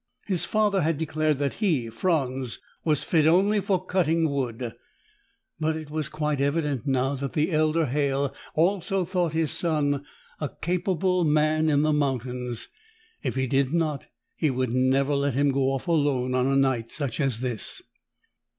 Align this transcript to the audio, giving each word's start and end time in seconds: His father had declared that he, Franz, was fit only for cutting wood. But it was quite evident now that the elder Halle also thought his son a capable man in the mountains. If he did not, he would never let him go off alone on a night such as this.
His 0.25 0.45
father 0.45 0.81
had 0.81 0.97
declared 0.97 1.37
that 1.37 1.53
he, 1.61 1.87
Franz, 1.91 2.57
was 2.83 3.03
fit 3.03 3.27
only 3.27 3.59
for 3.59 3.85
cutting 3.85 4.27
wood. 4.31 4.73
But 5.59 5.75
it 5.77 5.91
was 5.91 6.09
quite 6.09 6.41
evident 6.41 6.87
now 6.87 7.13
that 7.13 7.33
the 7.33 7.51
elder 7.51 7.85
Halle 7.85 8.33
also 8.55 9.05
thought 9.05 9.33
his 9.33 9.51
son 9.51 10.03
a 10.39 10.49
capable 10.59 11.23
man 11.23 11.69
in 11.69 11.83
the 11.83 11.93
mountains. 11.93 12.67
If 13.21 13.35
he 13.35 13.45
did 13.45 13.73
not, 13.75 14.07
he 14.35 14.49
would 14.49 14.73
never 14.73 15.13
let 15.13 15.35
him 15.35 15.51
go 15.51 15.71
off 15.71 15.87
alone 15.87 16.33
on 16.33 16.47
a 16.47 16.55
night 16.57 16.89
such 16.89 17.19
as 17.19 17.41
this. 17.41 17.83